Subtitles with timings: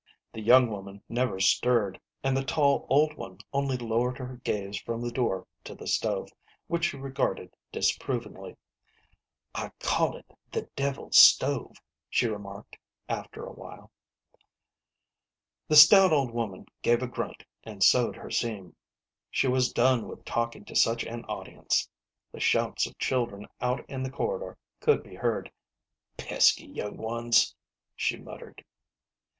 [0.33, 4.99] The young woman never stirred, and the tall old one only lowered her gaze from
[4.99, 6.29] the door to the stove,
[6.65, 8.57] which she regarded disapprovingly."
[9.63, 11.75] I call it the devil's stove,"
[12.09, 13.91] she remarked, after a while.
[15.67, 18.75] The stout old woman gave a grunt and sewed her seam;
[19.29, 21.87] she was done with talking to such an audience.
[22.31, 25.51] The shouts of children out in the corridor could be heard.
[26.17, 27.53] "Pesky young ones!"
[27.95, 28.65] she muttered.